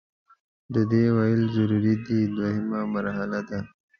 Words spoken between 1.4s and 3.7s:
ضروري دي دوهمه مرحله ده.